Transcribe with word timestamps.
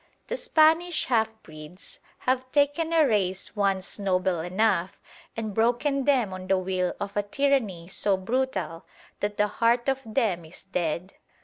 The 0.29 0.35
Spanish 0.35 1.05
half 1.05 1.29
breeds 1.43 1.99
have 2.21 2.51
taken 2.51 2.91
a 2.91 3.05
race 3.07 3.55
once 3.55 3.99
noble 3.99 4.39
enough 4.39 4.99
and 5.37 5.53
broken 5.53 6.05
them 6.05 6.33
on 6.33 6.47
the 6.47 6.57
wheel 6.57 6.95
of 6.99 7.15
a 7.15 7.21
tyranny 7.21 7.87
so 7.87 8.17
brutal 8.17 8.83
that 9.19 9.37
the 9.37 9.45
heart 9.45 9.87
of 9.87 10.01
them 10.03 10.43
is 10.43 10.63
dead. 10.63 11.13